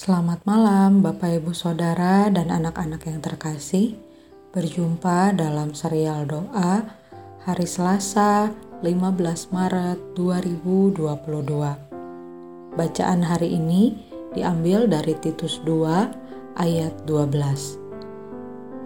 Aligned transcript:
Selamat 0.00 0.40
malam, 0.48 1.04
Bapak, 1.04 1.44
Ibu, 1.44 1.52
Saudara, 1.52 2.32
dan 2.32 2.48
anak-anak 2.48 3.04
yang 3.04 3.20
terkasih. 3.20 4.00
Berjumpa 4.48 5.36
dalam 5.36 5.76
serial 5.76 6.24
doa 6.24 6.88
hari 7.44 7.68
Selasa, 7.68 8.48
15 8.80 9.52
Maret 9.52 10.00
2022. 10.16 11.04
Bacaan 12.80 13.20
hari 13.28 13.60
ini 13.60 14.00
diambil 14.32 14.88
dari 14.88 15.12
Titus 15.20 15.60
2 15.68 16.56
ayat 16.56 16.96
12. 17.04 17.76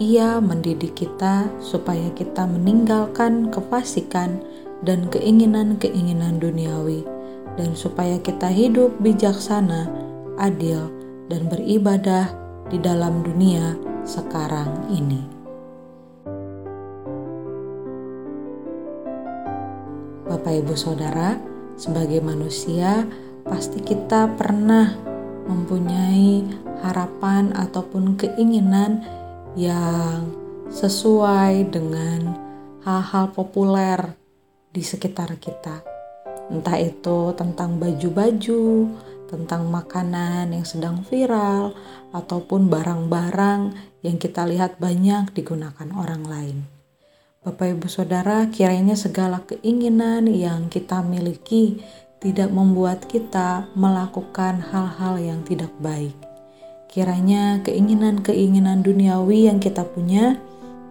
Ia 0.03 0.43
mendidik 0.43 0.99
kita 0.99 1.47
supaya 1.63 2.11
kita 2.19 2.43
meninggalkan 2.43 3.55
kefasikan 3.55 4.43
dan 4.83 5.07
keinginan-keinginan 5.15 6.43
duniawi 6.43 7.07
dan 7.55 7.71
supaya 7.79 8.19
kita 8.19 8.51
hidup 8.51 8.91
bijaksana, 8.99 9.87
adil, 10.43 11.04
dan 11.29 11.49
beribadah 11.49 12.33
di 12.69 12.81
dalam 12.81 13.25
dunia 13.25 13.77
sekarang 14.05 14.93
ini. 14.93 15.23
Bapak, 20.25 20.53
ibu, 20.65 20.75
saudara, 20.75 21.37
sebagai 21.77 22.21
manusia, 22.25 23.07
pasti 23.45 23.81
kita 23.81 24.35
pernah 24.35 24.97
mempunyai 25.45 26.43
harapan 26.81 27.53
ataupun 27.53 28.17
keinginan 28.17 29.05
yang 29.55 30.27
sesuai 30.73 31.71
dengan 31.71 32.35
hal-hal 32.83 33.31
populer 33.31 34.17
di 34.75 34.83
sekitar 34.83 35.39
kita 35.39 35.95
entah 36.53 36.77
itu 36.77 37.33
tentang 37.37 37.81
baju-baju, 37.81 38.91
tentang 39.35 39.67
makanan 39.67 40.55
yang 40.55 40.63
sedang 40.63 41.03
viral, 41.03 41.75
ataupun 42.15 42.71
barang-barang 42.71 43.75
yang 44.07 44.23
kita 44.23 44.47
lihat 44.47 44.79
banyak 44.79 45.35
digunakan 45.35 45.91
orang 45.99 46.23
lain. 46.23 46.57
Bapak, 47.43 47.77
ibu, 47.77 47.91
saudara, 47.91 48.47
kiranya 48.49 48.95
segala 48.95 49.43
keinginan 49.43 50.31
yang 50.31 50.71
kita 50.71 51.03
miliki 51.03 51.83
tidak 52.23 52.49
membuat 52.55 53.05
kita 53.11 53.69
melakukan 53.77 54.63
hal-hal 54.73 55.21
yang 55.21 55.45
tidak 55.45 55.69
baik. 55.83 56.17
Kiranya 56.89 57.61
keinginan-keinginan 57.67 58.81
duniawi 58.81 59.51
yang 59.51 59.59
kita 59.59 59.83
punya 59.85 60.39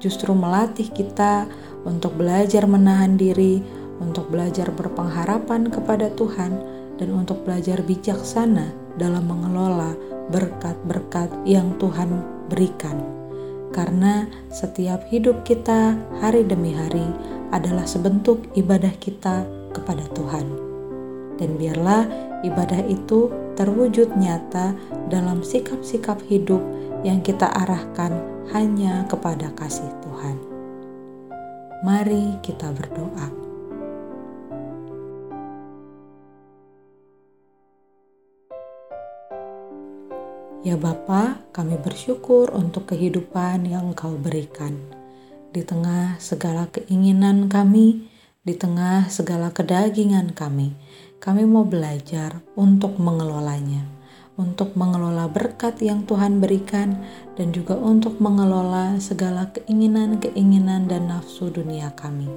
justru 0.03 0.35
melatih 0.35 0.91
kita 0.91 1.47
untuk 1.87 2.19
belajar 2.19 2.67
menahan 2.67 3.15
diri 3.15 3.63
untuk 4.03 4.27
belajar 4.27 4.67
berpengharapan 4.75 5.71
kepada 5.71 6.11
Tuhan 6.11 6.72
dan 6.97 7.09
untuk 7.13 7.41
belajar 7.45 7.81
bijaksana 7.81 8.71
dalam 8.97 9.25
mengelola 9.25 9.97
berkat-berkat 10.29 11.29
yang 11.43 11.73
Tuhan 11.81 12.09
berikan. 12.47 13.01
Karena 13.73 14.29
setiap 14.53 15.01
hidup 15.09 15.41
kita 15.41 15.97
hari 16.21 16.45
demi 16.45 16.77
hari 16.77 17.09
adalah 17.49 17.89
sebentuk 17.89 18.45
ibadah 18.53 18.93
kita 19.01 19.45
kepada 19.73 20.05
Tuhan. 20.13 20.45
Dan 21.41 21.57
biarlah 21.57 22.05
ibadah 22.45 22.85
itu 22.85 23.33
terwujud 23.57 24.13
nyata 24.13 24.77
dalam 25.09 25.41
sikap-sikap 25.41 26.21
hidup 26.29 26.61
yang 27.01 27.25
kita 27.25 27.49
arahkan 27.65 28.13
hanya 28.53 29.09
kepada 29.09 29.49
kasih 29.57 29.89
Tuhan. 30.05 30.37
Mari 31.81 32.39
kita 32.45 32.69
berdoa. 32.71 33.52
Ya 40.63 40.79
Bapa, 40.79 41.43
kami 41.51 41.75
bersyukur 41.75 42.47
untuk 42.55 42.95
kehidupan 42.95 43.67
yang 43.67 43.91
Engkau 43.91 44.15
berikan. 44.15 44.79
Di 45.51 45.59
tengah 45.59 46.15
segala 46.23 46.71
keinginan 46.71 47.51
kami, 47.51 48.07
di 48.47 48.55
tengah 48.55 49.11
segala 49.11 49.51
kedagingan 49.51 50.31
kami, 50.31 50.71
kami 51.19 51.43
mau 51.43 51.67
belajar 51.67 52.39
untuk 52.55 52.95
mengelolanya, 52.95 53.83
untuk 54.39 54.71
mengelola 54.79 55.27
berkat 55.27 55.83
yang 55.83 56.07
Tuhan 56.07 56.39
berikan, 56.39 56.95
dan 57.35 57.51
juga 57.51 57.75
untuk 57.75 58.23
mengelola 58.23 58.95
segala 59.03 59.51
keinginan-keinginan 59.51 60.87
dan 60.87 61.11
nafsu 61.11 61.51
dunia 61.51 61.91
kami. 61.91 62.31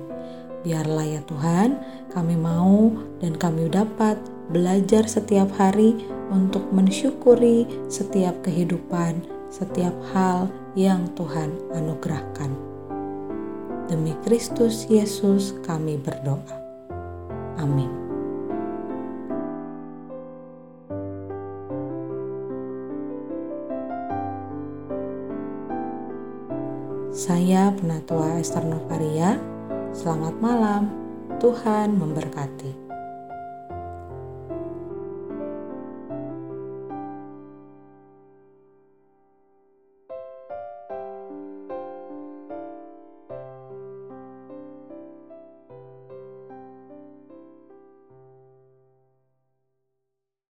Biarlah 0.67 1.07
ya 1.07 1.23
Tuhan, 1.31 1.79
kami 2.11 2.35
mau 2.35 2.91
dan 3.23 3.39
kami 3.39 3.71
dapat 3.71 4.19
belajar 4.51 5.07
setiap 5.07 5.47
hari 5.55 5.95
untuk 6.33 6.67
mensyukuri 6.73 7.67
setiap 7.91 8.41
kehidupan, 8.43 9.23
setiap 9.51 9.95
hal 10.15 10.51
yang 10.75 11.07
Tuhan 11.15 11.53
anugerahkan. 11.75 12.51
Demi 13.87 14.15
Kristus 14.27 14.87
Yesus, 14.91 15.55
kami 15.63 15.99
berdoa. 15.99 16.57
Amin. 17.63 17.91
Saya 27.17 27.73
Penatua 27.73 28.39
Esther 28.39 28.67
Novaria 28.69 29.41
Selamat 29.97 30.37
malam, 30.45 30.93
Tuhan 31.41 31.97
memberkati. 31.97 32.86